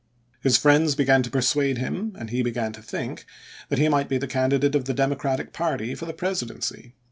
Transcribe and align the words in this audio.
His 0.41 0.57
friends 0.57 0.95
began 0.95 1.21
to 1.21 1.29
persuade 1.29 1.77
him, 1.77 2.15
and 2.17 2.31
he 2.31 2.41
began 2.41 2.73
to 2.73 2.81
think, 2.81 3.23
that 3.69 3.77
he 3.77 3.87
might 3.87 4.09
be 4.09 4.17
the 4.17 4.25
candidate 4.25 4.73
of 4.73 4.85
the 4.85 4.95
Democratic 4.95 5.53
party 5.53 5.93
for 5.93 6.07
the 6.07 6.11
Presidency. 6.13 6.95